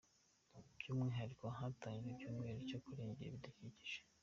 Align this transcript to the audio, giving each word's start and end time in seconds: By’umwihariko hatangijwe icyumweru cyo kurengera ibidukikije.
By’umwihariko 0.77 1.45
hatangijwe 1.57 2.11
icyumweru 2.15 2.59
cyo 2.69 2.79
kurengera 2.83 3.27
ibidukikije. 3.29 3.99